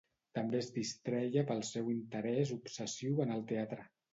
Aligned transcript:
També 0.37 0.55
es 0.63 0.69
distreia 0.77 1.45
pel 1.51 1.61
seu 1.69 1.93
interès 1.99 2.55
obsessiu 2.59 3.25
en 3.27 3.37
el 3.37 3.47
teatre. 3.53 3.87